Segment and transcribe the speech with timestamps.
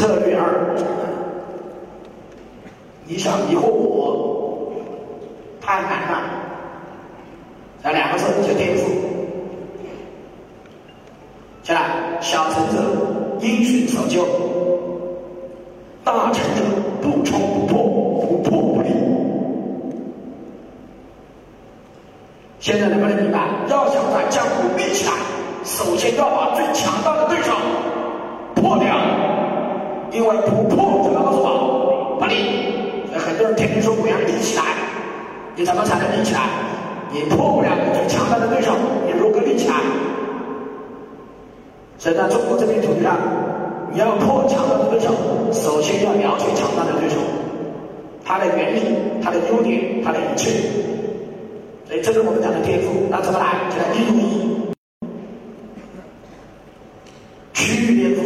[0.00, 0.74] 策略二，
[3.04, 4.72] 你想迷惑我，
[5.60, 6.22] 太难了。
[7.84, 8.80] 这两个字就颠覆。
[11.62, 12.80] 下来，小成者
[13.42, 14.26] 因循守旧，
[16.02, 16.62] 大成者
[17.02, 17.82] 不冲不破，
[18.26, 18.88] 不破不立。
[22.58, 23.50] 现在能不能明白？
[23.68, 25.12] 要想在江湖立起来，
[25.62, 27.52] 首先要把最强大的对手，
[30.20, 32.18] 因为不破怎么告诉我？
[32.20, 32.34] 不立。
[33.16, 34.62] 很多人天天说我要立起来，
[35.56, 36.40] 你怎么才能立起来？
[37.10, 39.76] 你破不了你强大的对手，你如何立起来？
[41.96, 43.16] 所以在中国这片土地上，
[43.92, 45.08] 你要破强大的对手，
[45.52, 47.16] 首先要了解强大的对手，
[48.22, 48.80] 他的原理、
[49.24, 50.50] 他的优点、他的一切。
[51.88, 53.08] 所以这是我们讲的天赋。
[53.08, 53.56] 那怎么来？
[53.70, 54.70] 就来一如一，
[57.54, 58.20] 区域天赋。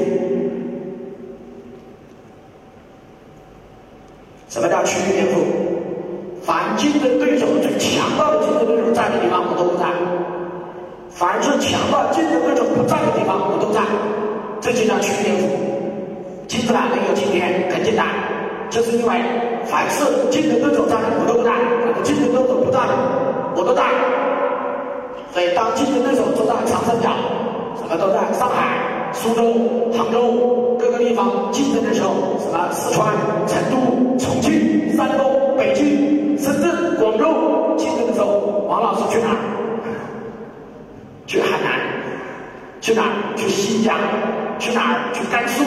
[4.50, 5.40] 什么叫区域天赋？
[6.42, 9.86] 凡竞争对手最强大的竞争对手在的地方，我都不在；
[11.10, 13.80] 凡是强大竞争对手不在的地方，我都在。
[14.60, 15.48] 这就叫区域天赋。
[16.46, 18.06] 金子兰能有今天很简单，
[18.70, 19.20] 就是因为
[19.64, 21.50] 凡是竞争对手在的，我都不在；
[22.04, 22.78] 竞争对手不在，
[23.56, 23.82] 我都在。
[25.84, 27.10] 竞争对手都在长三角，
[27.76, 29.52] 什么都在上海、苏州、
[29.92, 33.14] 杭州各个地方竞争的时候，什么四川、
[33.46, 36.38] 成都、重庆、山东、北京。
[36.38, 39.36] 深圳、广州竞争的时候，王老师去哪儿？
[41.26, 41.78] 去海南？
[42.80, 43.02] 去哪？
[43.36, 43.96] 去新疆？
[44.58, 45.12] 去哪儿？
[45.12, 45.62] 去甘肃？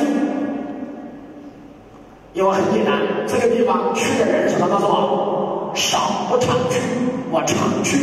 [2.34, 5.72] 因为很简单，这个地方去的人什么告诉我？
[5.74, 5.98] 少
[6.30, 6.80] 不常去，
[7.32, 7.98] 我常去。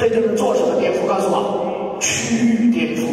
[0.00, 1.06] 这就是做什么颠覆？
[1.06, 3.04] 告诉我，区域颠覆。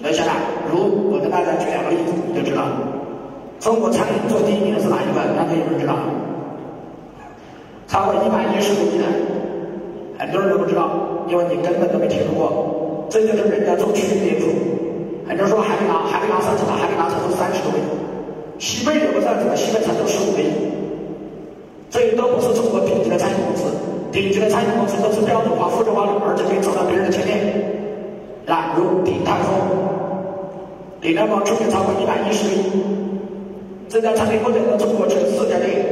[0.00, 0.30] 所以现在，
[0.70, 2.70] 如我跟大家举两个例子，你就知道，
[3.58, 5.18] 中国餐饮做第一名的是哪一个？
[5.34, 5.98] 大家有没有知道？
[7.88, 9.10] 超过一百一十五亿的，
[10.16, 10.86] 很多人都不知道，
[11.26, 13.10] 因为你根本都没听说过。
[13.10, 14.54] 这就是人家做区域颠覆。
[15.26, 16.78] 很多人说海底捞，海底捞上怎么？
[16.78, 17.82] 海底捞才做三十多亿，
[18.62, 19.56] 西贝有个上怎么？
[19.58, 20.46] 西贝才做十五个亿。
[21.90, 22.54] 这些都不是
[24.14, 27.34] 顶级的餐饮公司都是标准化、复制化的，而且可以走到别人的前面。
[28.46, 29.50] 啊，如鼎泰丰，
[31.02, 32.62] 鼎泰丰去年超过一百一十亿。
[33.88, 35.82] 这家餐厅目前在中国只有四家店。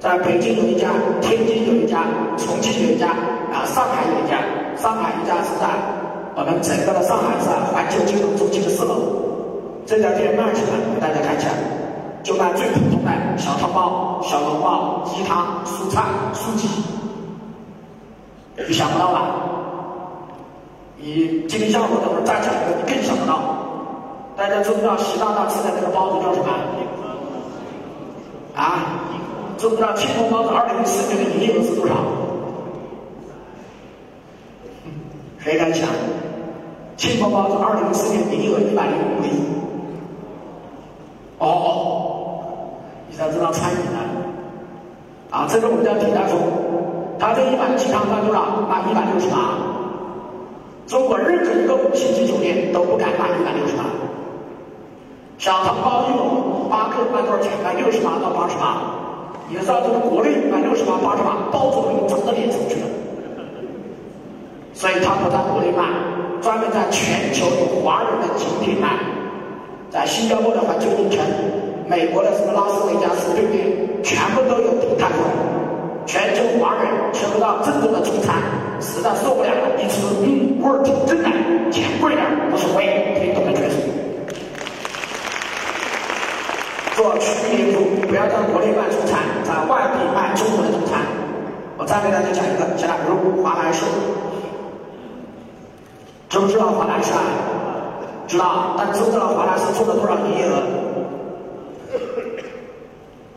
[0.00, 0.90] 在北京有一家，
[1.22, 2.02] 天津有一家，
[2.36, 3.14] 重庆有一家，
[3.54, 4.42] 啊，上海有一家。
[4.74, 5.70] 上海一家是在
[6.34, 8.98] 我们整个的上海市环球金融中心的四楼。
[9.86, 10.74] 这家店卖什么？
[10.92, 11.54] 给大家看一下，
[12.26, 16.02] 就卖最普通的小汤包、小笼包、鸡汤、蔬菜、
[16.34, 16.66] 素鸡。
[18.66, 19.30] 你想不到吧？
[20.96, 23.38] 你今天下午等会儿再讲一个，你更想不到。
[24.36, 26.48] 大家知不知道习大大吃的那个包子叫什么？
[28.56, 28.82] 啊？
[29.56, 31.94] 知不知道庆丰包子二零一四年的营业额是多少？
[35.38, 35.88] 谁敢想？
[36.96, 39.30] 庆丰包子二零一四年营业额一百零五个亿。
[41.38, 42.15] 哦，
[43.16, 43.98] 你才知道餐饮呢。
[45.30, 46.36] 啊，这个我们叫鼎泰丰，
[47.18, 48.60] 他这一碗鸡汤卖多少？
[48.68, 49.56] 卖一百六十八。
[50.86, 53.84] 中国任何一个五星级酒店都不敢卖一百六十八。
[55.38, 57.50] 小汤包一笼八个卖多少钱？
[57.64, 58.84] 卖六十八到八十八。
[59.48, 62.86] 也是按照国内卖六十八、八十八，包子都涨到脸上去了。
[64.74, 65.88] 所以他不在国内卖，
[66.42, 68.98] 专门在全球有华人的景点卖，
[69.88, 71.24] 在新加坡的环球影城、
[71.88, 75.22] 美国的什么拉斯维加斯对面，全部都有鼎泰丰。
[76.04, 78.36] 全球华人吃不到正宗的中餐，
[78.80, 81.28] 实在受不了了，一吃，嗯，味儿挺正的，
[81.70, 83.70] 钱贵点无所谓，可以懂得全。
[86.96, 91.00] 做区域店铺，不要在国内卖中餐，在外地卖中国的中餐。
[91.76, 93.84] 我再给大家讲一个，像如华莱士，
[96.28, 97.20] 知不知道华莱士啊？
[98.26, 100.62] 知道，但知不知道华莱士做了多少营业额？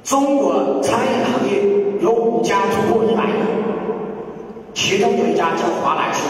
[0.09, 1.61] 中国餐饮行业
[2.01, 3.43] 有五家突破一百亿，
[4.73, 6.23] 其中有一家叫华莱士，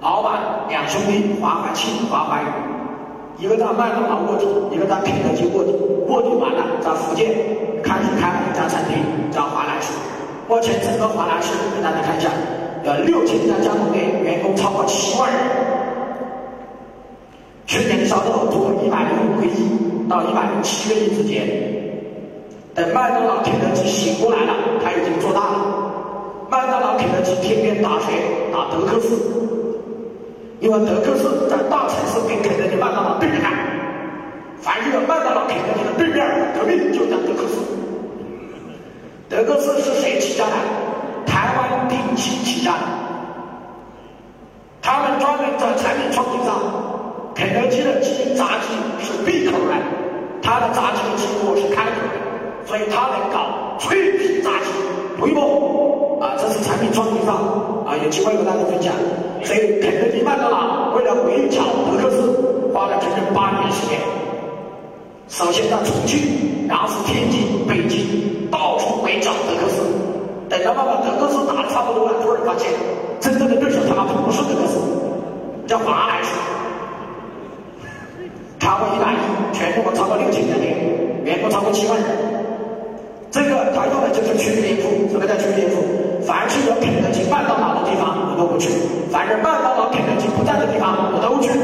[0.00, 2.46] 老板两兄弟华怀庆、华怀宇。
[3.38, 5.70] 一个在麦当劳卧底，一个在肯德基卧底。
[6.08, 7.28] 卧底完了，在福建
[7.80, 8.98] 开始开了一家餐厅，
[9.30, 9.92] 叫华莱士。
[10.48, 12.28] 目前整个华莱士给大家看一下，
[12.82, 15.40] 有六千家加盟店，员工超过七万人。
[17.66, 21.77] 去年的销售突破一百零五个亿到一百零七个亿之间。
[22.78, 25.58] 等麦当劳、肯德基醒过来了，他已经做大了。
[26.48, 28.14] 麦当劳、肯德基天天打谁？
[28.52, 29.08] 打德克士。
[30.60, 33.50] 因为德克士在大城市跟肯德基、麦当劳对着干，
[34.62, 35.00] 肯德
[35.76, 37.54] 基的对面，隔壁就叫德克士。
[39.28, 40.52] 德克士是谁起家的？
[41.26, 42.78] 台湾定期起家的。
[44.82, 46.54] 他们专门在产品创新上，
[47.34, 49.74] 肯德基的鸡炸鸡是闭口的，
[50.42, 52.17] 他的炸鸡的鸡窝是开口的，
[52.68, 53.48] 所以他能搞
[53.78, 54.68] 脆皮炸鸡，
[55.18, 56.20] 对不？
[56.20, 57.34] 啊，这是产品创新上
[57.86, 58.92] 啊，有机会跟大家分享。
[59.42, 62.20] 所以肯德基、麦当劳为了围剿德克士，
[62.74, 63.98] 花了整整八年时间。
[65.28, 69.80] 首先到重庆，然后是天津、北京，到处围剿德克士。
[70.50, 72.68] 等到把德克士打的差不多了，突然发现
[73.18, 74.76] 真正的对手他妈不是德克士，
[75.66, 76.34] 叫华莱士。
[78.58, 79.16] 超过一百亿，
[79.54, 82.08] 全中国超过六千人民，员工超过七万人。
[83.38, 84.90] 这个他用的就是区域连锁。
[85.06, 85.78] 什么叫区域连锁？
[86.26, 88.66] 凡是有肯德基、麦当劳的地方，我都不去；
[89.14, 91.54] 凡是麦当劳、肯德基不在的地方，我都去。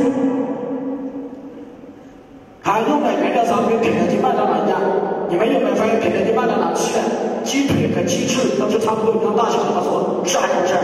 [2.62, 4.78] 他用的原料商跟肯德基、麦当劳一样，
[5.28, 7.02] 你们有没有发现肯德基、麦当劳吃的
[7.42, 9.74] 鸡腿和鸡翅都是差不多一样大小的？
[9.74, 10.78] 告诉我，是还是不是？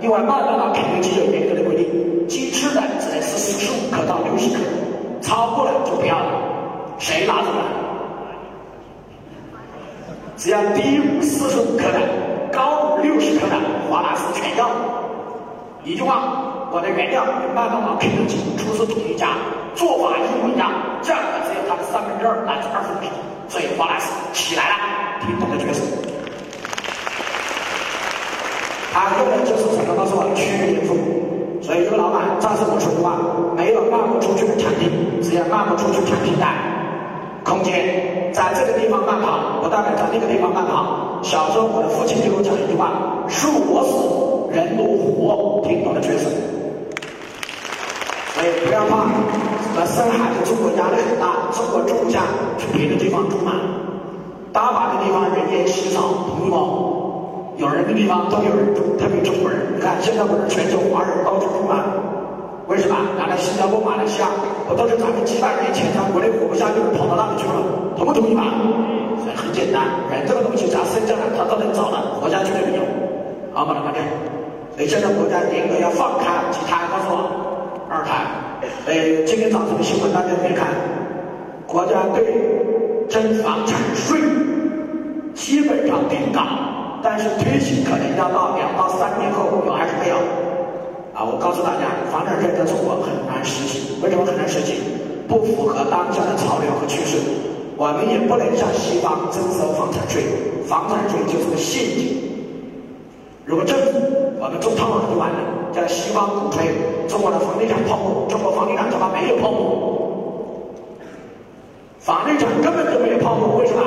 [0.00, 1.84] 因为麦当劳、肯德基有严格的规定，
[2.26, 4.64] 鸡翅呢只能是四十五克到六十克，
[5.20, 6.32] 超过了就不要了。
[6.98, 7.62] 谁拿走了？
[10.38, 11.98] 只要低于四十五克的、
[12.52, 13.56] 高于六十克的，
[13.90, 14.70] 华纳斯全要。
[15.82, 19.34] 一句话，我的原料跟麦当劳、肯德基出自同一家。
[19.74, 20.70] 做法一模一样，
[21.02, 23.10] 价格只有它的三分之二乃至二分之一，
[23.50, 24.74] 所以华莱士起来了，
[25.26, 25.82] 听懂的角色。
[28.92, 29.94] 他用的就是什么？
[29.96, 30.94] 告诉我，区域连锁。
[31.62, 33.18] 所以这个老板再次我说句话，
[33.56, 36.46] 没有卖不出去的产品，只有卖不出去产品的
[37.48, 38.28] 空间。
[38.32, 41.18] 在这个地方慢跑，不代表在那个地方慢跑。
[41.22, 46.28] 小时候我的父亲就给我讲一句话：树我死，人我活，听懂了，确实。
[48.34, 49.08] 所以不要怕。
[49.74, 52.22] 那生孩子，中国压力很大，中国种不下，
[52.58, 53.52] 去别的地方住嘛。
[54.52, 57.56] 大把的地方人烟稀少，同意不？
[57.56, 59.74] 有人的地方都有人住，特别中国人。
[59.74, 61.82] 你看现在不是全球华人到处住吗？
[62.68, 62.94] 为什么？
[63.16, 64.28] 拿来新加坡、马来西亚
[64.68, 67.64] 不都是咱们几百年前在国内活不下去，跑到那里去了？
[67.96, 68.44] 同不同意吧？
[69.24, 72.82] 所以很简单，人这个东西只要生下来，他都能找的，活下去的理由。
[73.54, 74.04] 好，把它看见。
[74.76, 78.28] 所以现在国家严格要放开几胎，告诉我，二胎。
[78.84, 80.68] 呃，今天早晨的新闻大家可以看，
[81.66, 82.20] 国家对
[83.08, 84.20] 征房产税
[85.32, 90.16] 基本上定岗，但是推行可能要到两到三年后有还是没有？
[91.18, 94.76] 啊，我告诉大家，房产税在中国很难实行，为什么很难实行？
[95.26, 97.18] 不符合当下的潮流和趋势。
[97.76, 100.22] 我们也不能向西方征收房产税，
[100.70, 102.22] 房产税就是个陷阱。
[103.44, 103.98] 如果政府
[104.38, 105.38] 我们中套了就完了。
[105.74, 106.70] 在西方鼓吹
[107.08, 110.70] 中国的房地产泡沫，中国房地产怎么没有泡沫，
[111.98, 113.58] 房地产根本就没有泡沫。
[113.58, 113.82] 为什么？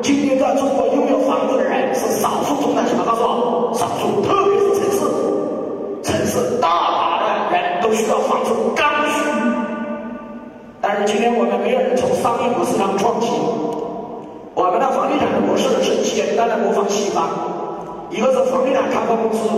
[0.00, 3.02] 今天在中国拥有房子的人是少数中的什么？
[3.04, 4.30] 告诉我，少数特，
[8.08, 9.22] 要房子，刚需。
[10.80, 13.30] 但是今天我们没有人从商业模式上创新，
[14.54, 17.28] 我们的房地产的模式是简单的模仿西方，
[18.10, 19.48] 一个是房地产开发公司，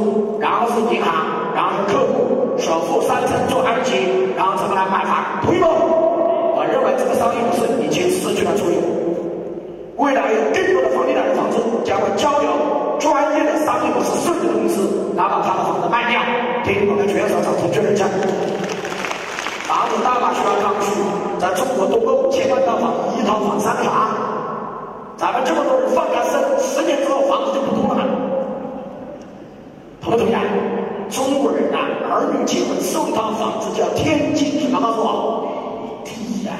[0.41, 1.13] 然后是银行。
[1.53, 4.07] 然后是客户首付三成做按揭，
[4.37, 5.43] 然后怎么来买房？
[5.43, 5.67] 同意不？
[5.67, 8.79] 我认为这个商业模式已经失去了作用。
[9.99, 12.49] 未来有更多的房地产的房子将会交由
[13.01, 16.23] 专业的商业模式设计的公司拿到他的房子卖掉，
[16.63, 18.07] 听我们全手掌声确认一下。
[19.67, 21.03] 房子大把需要刚需，
[21.81, 24.09] 在中国多个五千万套房，一套房三个啥？
[25.17, 28.05] 咱们这么多人放开生，十年之后房子就不多了。
[30.03, 30.43] 同不同意啊？
[31.09, 31.79] 中国人呐，
[32.11, 34.79] 儿女结婚送一套房子叫天经什么？
[34.81, 36.53] 告诉我，第一呀，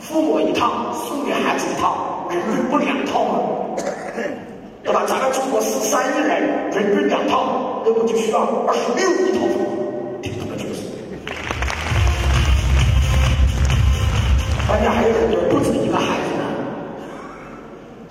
[0.00, 3.40] 父母一套，送给孩子一套，人均不两套吗？
[4.82, 5.02] 对吧？
[5.06, 9.60] 咱们中国十三亿人，人均两套，那么就需要二十六亿套房，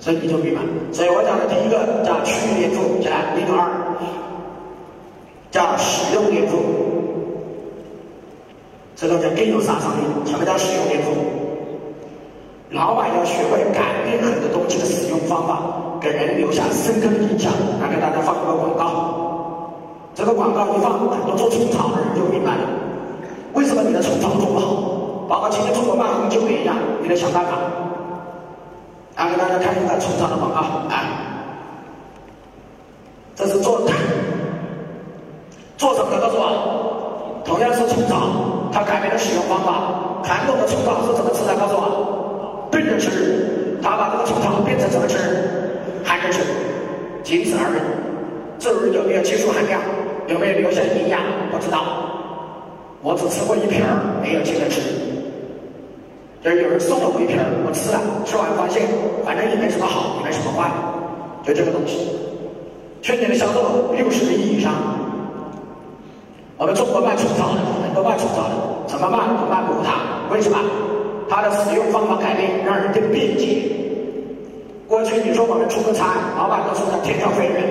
[0.04, 0.60] 所以你就明白。
[0.92, 3.08] 所以我讲的第一个叫区域连锁，叫
[3.40, 3.64] 零二。
[5.50, 6.58] 叫使用连锁，
[8.96, 10.04] 这个就更有杀伤力。
[10.26, 11.14] 什么叫使用连锁？
[12.68, 17.50] 老板要学会改变很多东西的使用方法，给人留下深刻的印象。
[17.80, 19.70] 来给大家放一个广告，
[20.14, 22.68] 这个广告一放，很多做虫草的人就明白了，
[23.54, 25.26] 为什么你的虫草做不好？
[25.30, 27.52] 包括今天中国卖红酒也一样，你得想办法。
[29.16, 31.04] 来给大家看一个虫草的广告，啊，
[33.34, 33.80] 这是做。
[35.76, 36.20] 做什么的？
[36.20, 40.22] 告诉我，同样是虫草，它改变了使用方法。
[40.24, 41.54] 传统的虫草是怎么吃的？
[41.56, 43.78] 告诉我，炖着吃。
[43.82, 45.18] 它把这个冲茶变成怎么吃？
[46.04, 46.40] 含着吃，
[47.22, 47.80] 仅此而已。
[48.58, 49.80] 至于有没有技术含量，
[50.28, 51.20] 有没有留下营养，
[51.52, 51.84] 不知道。
[53.02, 53.84] 我只吃过一瓶，
[54.22, 54.80] 没有接着吃。
[56.44, 57.96] 就是有人送了我一瓶，我吃了，
[58.26, 58.84] 吃完发现
[59.24, 60.68] 反正也没什么好，也没什么坏，
[61.42, 62.12] 就这个东西。
[63.00, 64.70] 去年的销售六十个亿以上。
[66.58, 68.54] 我们中国卖虫草的，很多卖虫草的，
[68.86, 69.24] 怎么卖？
[69.48, 70.60] 卖不过它，为什么？
[71.30, 73.64] 它的使用方法改变，让人更便捷。
[74.86, 77.64] 过去你说我们出个差，老板都说他天上飞人，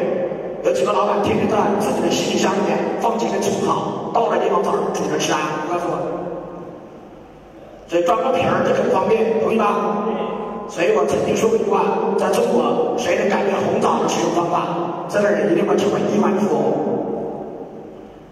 [0.66, 5.38] 有几个老板天天在自己的行李箱里面放几根虫草，到了地方找主人吃啊？
[5.62, 6.13] 你告诉我。
[7.94, 10.02] 所以装个瓶儿就很方便，同意吗？
[10.68, 11.86] 所以我曾经说过一句话，
[12.18, 16.74] 在中国，谁能改变红枣的使用方法，这个人一定会成为亿万富翁。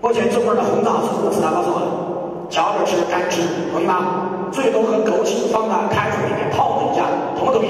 [0.01, 1.45] 目前中国的红枣是怎么吃的？
[1.53, 4.49] 告诉我，嚼着吃，干吃，同意吗？
[4.49, 7.05] 最多和枸杞放在开水里面泡一下，
[7.37, 7.69] 同不同意？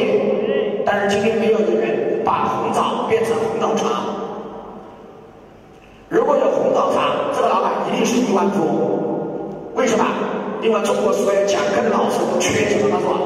[0.87, 3.99] 但是今天没有一个人把红枣变成红枣茶。
[6.07, 9.75] 如果有红枣茶，这个老板一定是亿万富翁。
[9.75, 10.05] 为什么？
[10.61, 12.89] 另外中国所有讲课的老师都缺什么？
[12.91, 13.17] 他说，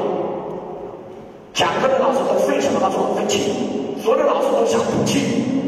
[1.52, 2.80] 讲课的老师都废什么？
[2.80, 3.52] 告诉我，废气。
[4.00, 5.20] 所有的老师都想补气。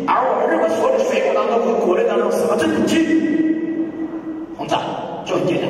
[0.09, 3.05] 而我们认为所有的水果当中和国内当中什么最补气？
[4.57, 4.81] 红枣
[5.27, 5.69] 就很简单。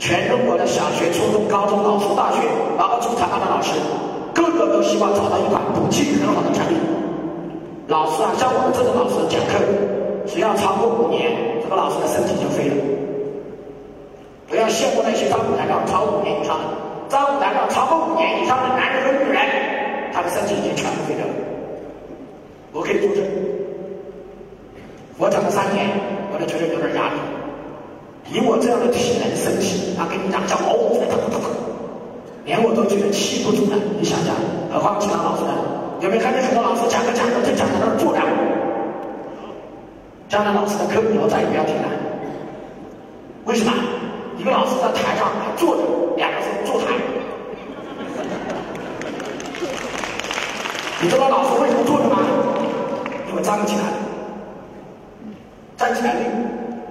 [0.00, 2.40] 全中国的小学、初中、高中老师、大学，
[2.78, 3.76] 然后中产班的老师，
[4.32, 6.78] 个个都希望找到一款补气很好的产品。
[7.86, 9.60] 老师啊，像我们这种老师讲课，
[10.24, 12.76] 只要超过五年，这个老师的身体就废了。
[14.48, 16.64] 不要羡慕那些在舞台上超五年以上的，
[17.08, 19.44] 在舞台上超过五年以上的男人和女人，
[20.12, 21.32] 他的身体已经全部废掉了。
[22.72, 23.22] 我可以作证。
[25.18, 25.86] 我讲了三年，
[26.32, 27.20] 我就觉得有点压力。
[28.32, 30.58] 以我这样的体能身体，啊，跟你讲讲，
[32.44, 33.76] 连我都觉得气不足了。
[33.98, 34.34] 你想想，
[34.72, 35.52] 何况其他老师呢？
[36.00, 38.20] 有没有看见很多老师讲着讲着就讲在那儿坐着？
[40.28, 41.88] 江南老师的课以后再也不要听了。
[43.44, 43.72] 为什么？
[44.38, 45.82] 一个老师在台上坐着，
[46.16, 46.94] 两个是坐台。
[51.02, 52.18] 你知道老师为什么坐着吗？
[53.28, 53.82] 因为站不起来。
[55.76, 56.20] 站起来的，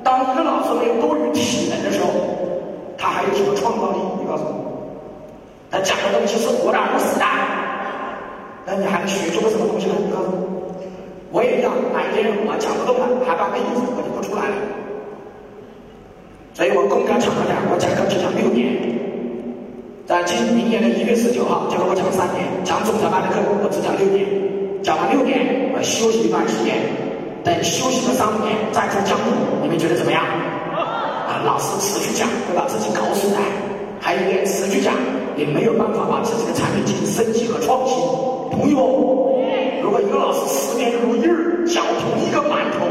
[0.03, 2.09] 当一个老师没有多余体能的时候，
[2.97, 3.99] 他还有什么创造力？
[4.19, 4.91] 你告诉我，
[5.71, 7.25] 他讲的东西是活的还是死的？
[8.65, 9.95] 那你还能学出个什么东西来？
[9.95, 10.37] 你告诉我，
[11.31, 14.55] 我也一样，哪一天我讲不动了，还把个衣服我就不出来了。
[16.57, 18.73] 所以我公开场合讲，我讲课只讲六年，
[20.07, 24.25] 在今明年的一月十九号，结果我讲三年，讲总裁班的课我只讲六年，
[24.81, 26.81] 讲完六年我休息一段时间。
[27.45, 30.25] 等休息个三五年再做讲义，你们觉得怎么样？
[30.73, 33.37] 啊，老师持续讲会把自己搞死的。
[34.01, 34.97] 还有一点，持续讲
[35.37, 38.01] 也没有办法把自己的产品进行升级和创新，
[38.49, 39.29] 同意不？
[39.85, 42.89] 如果一个老师十年如一日讲同一个馒头，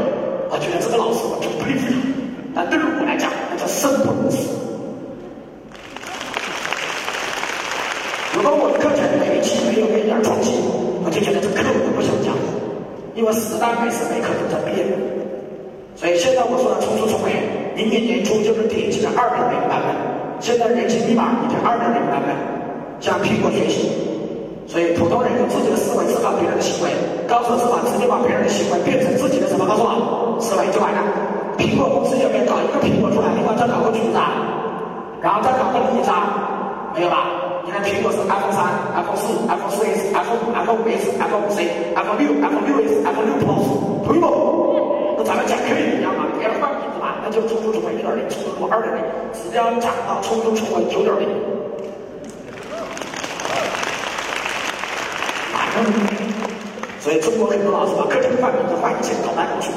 [0.55, 2.16] 我觉得这个老师我真佩服他。
[2.57, 4.49] 那对于我来讲，那叫生不如死。
[8.33, 10.57] 如果我的课程每一期没有一点创新，
[11.05, 12.33] 我就觉得这课我都不想讲。
[13.13, 14.89] 因为时代每时每刻都在变，
[15.93, 17.29] 所以现在我说的冲出重围，
[17.77, 19.93] 明年年初就是顶级的二点零版本。
[20.41, 22.33] 现在人性密码已经二点零版本，
[22.97, 23.93] 向苹果学习。
[24.65, 26.89] 所以普通人用自己的思维思考别人的行为，
[27.29, 29.61] 高速思考直接把别人的行为变成自己的什么？
[29.69, 31.36] 告诉我，思维就完了。
[31.67, 34.17] 苹果公司有没有搞一个苹果出来，另外再搞个橘子，
[35.19, 36.09] 然后再搞个梨子？
[36.95, 37.27] 没有吧？
[37.65, 44.31] 你看苹果是 iPhone 三、iPhone 四、iPhone 四 S、iPhone 五、iPhone 五 S、iPhone 五 C、iPhone 六、iPhone 六 S、iPhone 六 Plus，同意不？
[45.19, 49.03] 那咱们讲课也一样嘛，别人换名字嘛，那就冲出重围一点零，冲出重围二点零，
[49.35, 51.27] 只要涨到冲出重围九点零。
[57.03, 59.69] 所以中国很多老师把课程换名字换一切搞来搞去，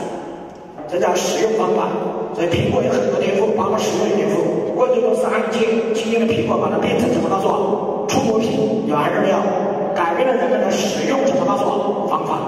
[0.91, 1.89] 这叫使用方法。
[2.35, 4.43] 所以苹果有很多天赋，包括使用天赋。
[4.75, 5.63] 过去都是按键，
[5.95, 7.29] 今天的苹果把它变成什么？
[7.29, 9.37] 告诉我，触摸屏有还是没有？
[9.95, 11.45] 改变了人们的使用什么？
[11.45, 12.39] 告诉我方法。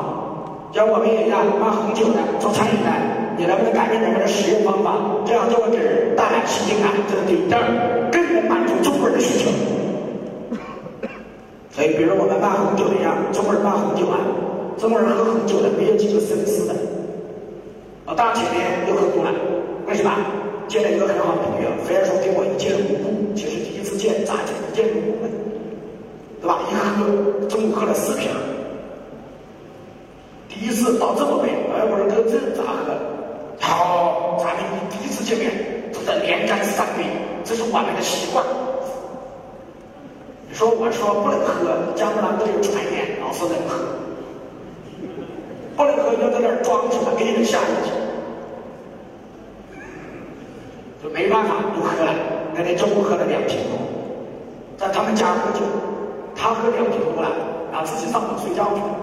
[0.73, 2.89] 像我们也一样，卖红酒的，做餐饮的，
[3.37, 4.97] 你能不能改变人们的使用方法？
[5.27, 6.95] 这样就会给人带来新鲜感。
[7.11, 7.61] 这是第一，第二，
[8.11, 9.51] 更能满足中国人的需求。
[11.75, 14.17] 所以，比如我们卖红酒的一样，中国人卖红酒啊，
[14.79, 16.73] 中国人喝红酒的没有几个绅士的。
[18.05, 19.31] 啊，当然前面又喝多了，
[19.87, 20.11] 为什么？
[20.69, 23.35] 见了一个很好的朋友，非要说给我一见如故。
[23.35, 25.29] 其实第一次见咋见一见如故呢？
[26.41, 26.61] 对吧？
[26.71, 28.31] 一喝，中午喝了四瓶。
[30.49, 32.97] 第一次倒这么杯，哎，我说哥这咋喝？
[33.61, 35.53] 好，咱们第一次见面，
[35.93, 37.05] 都在连干三杯，
[37.45, 38.45] 这是我们的习惯。
[40.49, 43.77] 你说我说不能喝，江不能都有传言，老是能喝，
[46.23, 47.91] 就在那儿装出来，给你们吓一跳，
[51.03, 52.15] 就没办法不喝了。
[52.55, 53.75] 那天中午喝了两瓶多，
[54.79, 55.67] 在他们家喝酒，
[56.37, 57.29] 他喝两瓶多了，
[57.73, 58.95] 然后自己上床睡觉去了。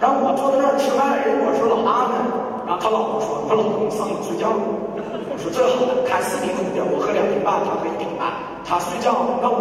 [0.00, 2.30] 然后我坐在那儿吃饭，人我说老大呢，
[2.64, 4.62] 然后他老婆说他老公上床睡觉了。
[5.28, 8.30] 我说这好了，看视频空调，我喝两瓶半，他喝一瓶半，
[8.64, 9.59] 他睡觉，那我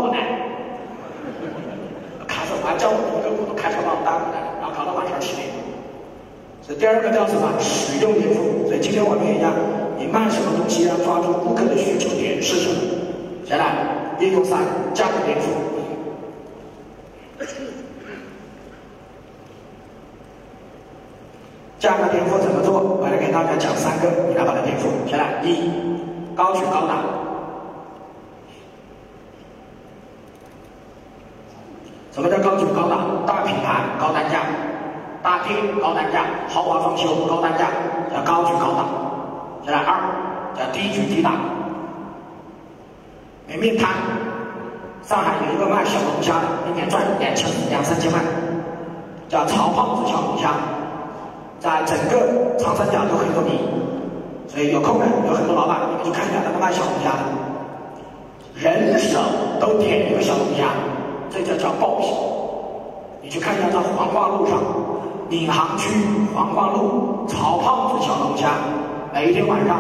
[2.80, 2.88] 呢？
[2.88, 5.48] 开车还叫我一个骨头开车把我带回来，然后搞到晚上七点。
[6.66, 7.52] 这第二个叫什么？
[7.60, 8.68] 使用颠覆。
[8.68, 9.52] 所以今天我们也讲，
[9.98, 12.76] 你卖什么东西要抓住顾客的需求点是什么？
[13.46, 14.60] 下来，应用三，
[14.94, 15.44] 价格颠覆。
[21.80, 22.80] 价格颠覆怎么做？
[22.80, 24.88] 我来给大家讲三个，你来把它颠覆。
[25.10, 25.72] 先来，一，
[26.36, 27.19] 高举高打。
[32.50, 32.98] 高举高档？
[33.28, 34.42] 大品牌高单价，
[35.22, 37.68] 大店高单价，豪华装修高单价，
[38.12, 38.88] 叫高举高档。
[39.64, 39.94] 再来二，
[40.58, 41.34] 叫低举低档。
[43.46, 43.90] 面面摊，
[45.04, 48.20] 上海有一个卖小龙虾的，一年赚两千两三千万，
[49.28, 50.50] 叫曹胖子小龙虾。
[51.60, 53.60] 在整个长三角都很有名，
[54.48, 57.22] 所以有空的，有很多老板，你们去看一下，那个卖小龙虾的，
[58.56, 59.20] 人手
[59.60, 60.66] 都点一个小龙虾，
[61.30, 62.08] 这叫叫爆品。
[63.30, 64.58] 你去看一下，在黄花路上，
[65.30, 65.88] 闵行区
[66.34, 68.50] 黄花路曹胖子小龙虾，
[69.14, 69.80] 每天晚上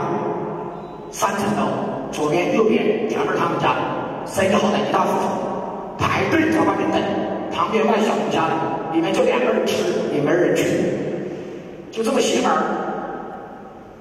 [1.09, 1.65] 三层楼，
[2.11, 3.81] 左边右边全是他们家的，
[4.27, 7.01] 生意好的一塌糊涂，排队在外面等，
[7.51, 8.53] 旁边卖小龙虾的，
[8.93, 9.81] 里面就两个人吃，
[10.13, 10.69] 也没人去。
[11.89, 12.61] 就这么邪门儿，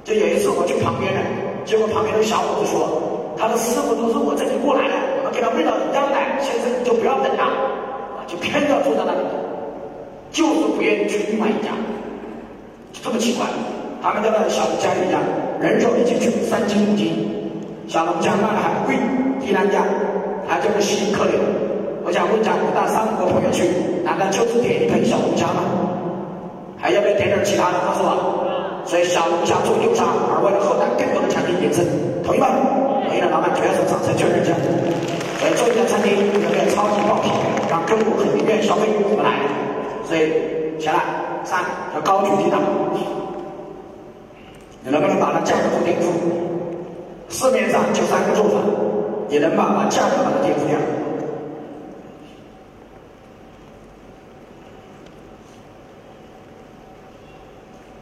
[0.05, 1.21] 就有一次我去旁边了，
[1.65, 7.45] 结果旁边的小伙子说，他的师傅都是我这里过来的，我们给他喂到一样的，先生你就不要等了，
[8.21, 9.25] 啊，就偏要坐在那里，
[10.31, 11.71] 就是不愿意去另外一家，
[13.03, 13.47] 这么奇怪。
[14.01, 15.21] 他们家的小龙虾一样，
[15.61, 17.27] 人手一进去三斤五斤，
[17.89, 18.95] 小龙虾卖的还不贵，
[19.41, 19.83] 低单价，
[20.47, 21.35] 还就是吸引客流。
[22.05, 23.67] 我想问一下，我带三五个朋友去，
[24.05, 25.61] 难道就是点一盆小龙虾吗？
[26.79, 27.79] 还要不要点点其他的？
[27.85, 28.47] 告诉我。
[28.87, 31.85] 所以小龙虾做优商，而为了后台更多的产品延伸，
[32.23, 32.49] 同意吗？
[33.05, 34.55] 同意的老板举手掌声确认一下。
[35.43, 37.35] 所以做一家餐厅有没有超级爆品，
[37.69, 38.87] 让客户很愿意消费？
[39.11, 39.43] 怎么来？
[40.09, 40.33] 所以
[40.81, 41.05] 下来
[41.45, 41.63] 三
[41.95, 42.63] 叫高举低档，
[44.83, 46.09] 你能不能把它价格做颠覆？
[47.29, 48.59] 市面上就三个做法，
[49.29, 50.79] 你能把把价格把它颠覆掉？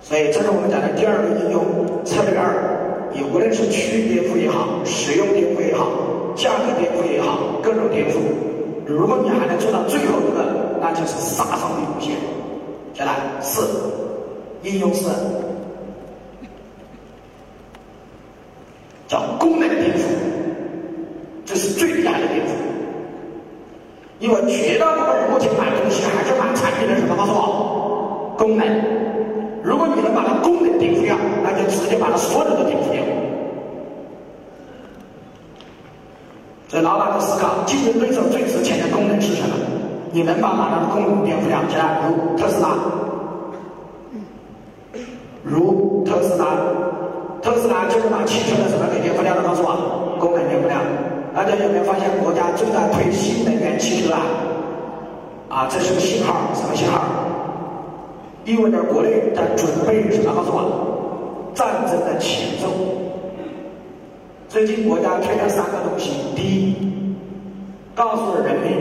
[0.00, 5.88] 所以这是我们讲的第二个应用策略二，你无论是区域颠覆也好，使用颠覆也好，
[6.36, 8.20] 价格颠覆也好，各种颠覆，
[8.86, 12.16] 如果你还能做到最后一个，那就是杀伤力无限。
[12.94, 13.68] 再来四，
[14.62, 15.04] 应用是，
[19.06, 20.02] 叫功能颠覆，
[21.44, 22.50] 这是最厉害的颠覆，
[24.18, 27.14] 因为绝大部分人目前买东西还是买产品的什么？
[27.16, 28.66] 告诉我，功能。
[29.62, 33.02] 如果你能把它功能颠覆掉，那就直接把它所有的都颠覆掉。
[36.68, 39.54] 所以老板的思考，竞争对手最值钱的功能是什么？
[40.12, 41.58] 你能把马达的功能颠覆掉？
[41.68, 42.70] 起来，如特斯拉，
[45.42, 46.46] 如特斯拉，
[47.42, 49.42] 特斯拉就是把汽车的什么给颠覆掉了？
[49.42, 50.76] 告诉我，功能颠覆掉。
[51.34, 54.20] 大家有没有发现国家正在推新能源汽车啊？
[55.48, 57.00] 啊，这是个信号，什么信号？
[58.44, 60.32] 意味着国内在准备什么？
[60.34, 62.68] 告诉我，战争的前奏。
[64.48, 66.76] 最近国家推了三个东西：第一，
[67.94, 68.72] 告诉人民，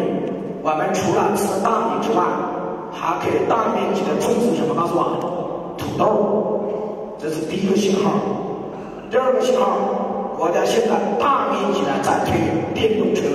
[0.66, 2.26] 我们除了吃大米之外，
[2.92, 4.74] 还可以大面积的种植什么？
[4.74, 7.14] 告诉我，土豆。
[7.22, 8.10] 这是第一个信号。
[9.12, 9.78] 第二个信号，
[10.36, 12.34] 国家现在大面积的在推
[12.74, 13.30] 电动车。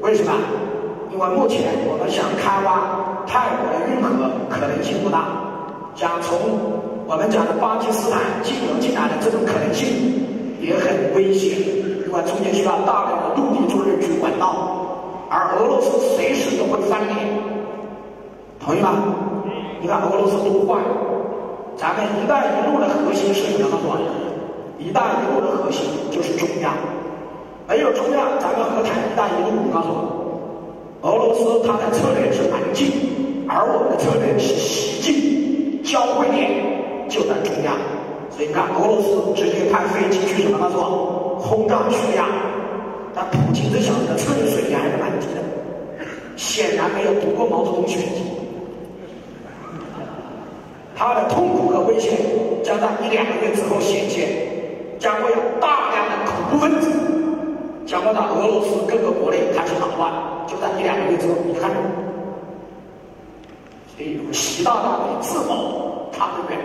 [0.00, 0.30] 为什么？
[1.10, 5.26] 因为目前我们想开挖泰国的运河可能性不大。
[5.96, 6.38] 想从
[7.08, 9.90] 我们讲的巴基斯坦进口进来的这种可能性
[10.62, 11.58] 也很危险，
[12.06, 14.83] 因为中间需要大量的陆地作业去管道，
[15.34, 17.18] 而俄罗斯随时都会翻脸，
[18.60, 19.02] 同意吗？
[19.80, 20.80] 你看俄罗斯多坏，
[21.76, 23.68] 咱们“一带一路”的核心是什么？
[23.68, 23.98] 告诉我
[24.78, 26.70] ，“一带一路”的核心就是中亚，
[27.66, 29.58] 没有中亚，咱们何谈“一带一路”？
[29.66, 35.82] 你告诉我，俄罗斯它的策略是南进，而我们的策略是西进。
[35.82, 37.74] 交汇点就在中亚，
[38.30, 40.58] 所以你看俄罗斯直接派飞机去什么？
[40.62, 42.24] 他说轰炸叙利亚，
[43.14, 45.40] 但普京这小子的策略水平还是蛮低的，
[46.36, 48.22] 显然没有读过毛泽东选集。
[50.96, 52.18] 他的痛苦和危险
[52.64, 54.28] 将在一两个月之后显现，
[54.98, 56.88] 将会有大量的恐怖分子
[57.86, 60.12] 将会到俄罗斯各个国内开始捣乱，
[60.46, 61.70] 就在一两个月之后，你看，
[63.96, 66.58] 所以习大大的自保，他的远。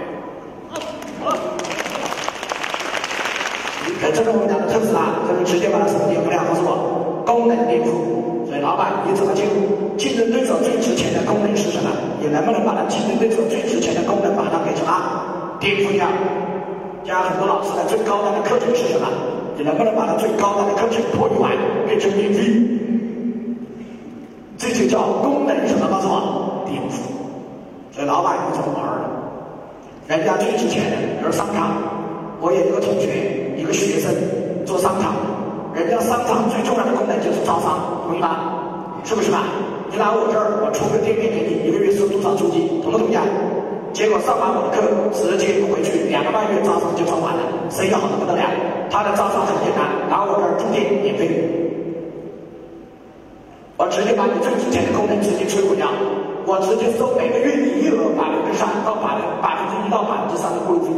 [3.99, 8.47] 这是我们家的特斯拉，就是直接把它手机不了，告诉我功能颠覆。
[8.47, 9.95] 所以老板，你怎么进入？
[9.99, 11.91] 竞争对手最值钱的功能是什么？
[12.19, 14.89] 你能不能把它竞争对手最值钱的功能把它给什么
[15.59, 16.07] 颠覆掉？
[17.03, 19.07] 加很多老师的最高端的课程是什么？
[19.57, 21.51] 你能不能把它最高端的课程破译完
[21.85, 22.41] 变成免费？
[24.57, 25.87] 这就叫功能什么？
[25.91, 27.03] 告诉我颠覆。
[27.91, 29.05] 所以老板你怎么玩的？
[30.07, 31.75] 人家最值钱的比如商场。
[32.41, 34.09] 我有一个同学，一个学生
[34.65, 35.13] 做商场，
[35.75, 38.55] 人家商场最重要的功能就是招商，同意吗？
[39.03, 39.43] 是不是吧？
[39.91, 42.79] 你来我这儿，我出个店面给你，一个月收多少租金？
[42.81, 43.23] 同不同意啊？
[43.91, 44.79] 结果上完我的课，
[45.11, 48.43] 直接回去两个半月招商就招完了，生意好的不得了。
[48.89, 51.27] 他的招商很简单，来我这儿住店免费，
[53.75, 55.91] 我直接把你最值钱的功能直接摧毁掉，
[56.47, 60.89] 我直接收每个月营业额百分之三到百分百分之一到百分之三的过路费。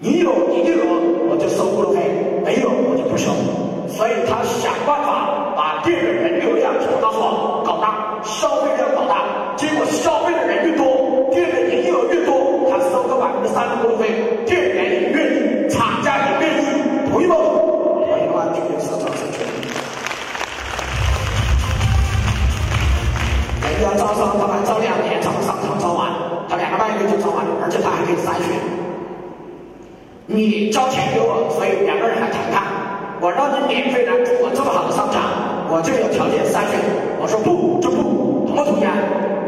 [0.00, 1.98] 你有营业额，我就收过路费；
[2.46, 3.34] 没有，我就不收。
[3.90, 6.70] 所以他想办法把店的人流量，
[7.02, 9.26] 告诉我搞大，消费量搞大。
[9.58, 10.86] 结果消费的人越多，
[11.34, 14.06] 店的营业额越多，他收个百分之三的过路费，
[14.46, 17.34] 店员也愿意，厂家也愿意，同意不？
[18.06, 19.42] 同意的话，就有市场授权。
[23.66, 26.06] 人家招商，他们招两年才能商场招完，
[26.46, 28.77] 他两个半月就招完，而且他还可以筛选。
[30.30, 32.60] 你交钱给我，所以两个人来谈判。
[33.18, 36.76] 我让你免费来住我这么好的商场，我就有条件筛选。
[37.16, 38.92] 我说不就不，同不同意啊？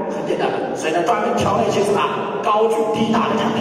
[0.09, 2.01] 很简单，所以呢，专门挑那些什么
[2.41, 3.61] 高举低打的产品，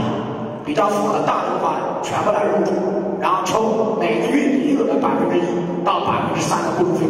[0.63, 2.71] 比较符合大众化的，全部来入驻，
[3.19, 5.43] 然后抽每个月营业额的百分之一
[5.84, 7.03] 到百分之三的过路费。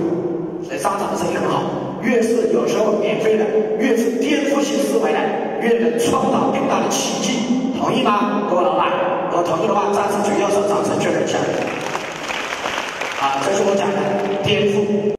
[0.65, 1.61] 所以商场的生意很好，
[2.01, 3.45] 越是有时候免费的，
[3.77, 5.21] 越是颠覆性思维的，
[5.61, 7.73] 越能创造更大的奇迹。
[7.77, 8.87] 同意吗，各位老板？
[9.31, 11.37] 我同意的话，再次举右手，掌声确认一下。
[13.21, 15.15] 啊，这是我讲的颠覆。